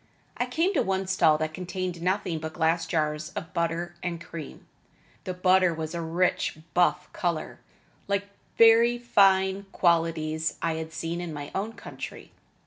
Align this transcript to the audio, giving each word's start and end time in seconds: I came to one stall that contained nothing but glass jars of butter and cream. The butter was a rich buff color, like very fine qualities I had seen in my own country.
I 0.35 0.47
came 0.47 0.73
to 0.73 0.81
one 0.81 1.05
stall 1.05 1.37
that 1.37 1.53
contained 1.53 2.01
nothing 2.01 2.39
but 2.39 2.53
glass 2.53 2.87
jars 2.87 3.29
of 3.33 3.53
butter 3.53 3.93
and 4.01 4.19
cream. 4.19 4.65
The 5.25 5.33
butter 5.35 5.75
was 5.75 5.93
a 5.93 6.01
rich 6.01 6.57
buff 6.73 7.13
color, 7.13 7.59
like 8.07 8.27
very 8.57 8.97
fine 8.97 9.67
qualities 9.71 10.57
I 10.59 10.73
had 10.73 10.91
seen 10.91 11.21
in 11.21 11.31
my 11.31 11.51
own 11.53 11.73
country. 11.73 12.31